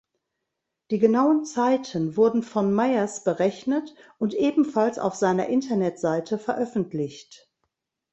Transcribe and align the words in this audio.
Die 0.89 0.97
genauen 0.97 1.45
Zeiten 1.45 2.17
wurden 2.17 2.41
von 2.41 2.73
Meyers 2.73 3.23
berechnet 3.23 3.93
und 4.17 4.33
ebenfalls 4.33 4.97
auf 4.97 5.13
seiner 5.13 5.45
Internetseite 5.45 6.39
veröffentlicht. 6.39 7.51